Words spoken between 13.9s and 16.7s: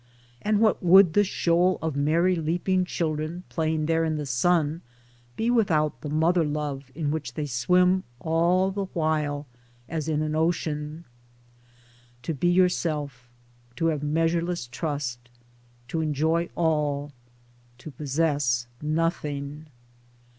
have measureless Trust; to enjoy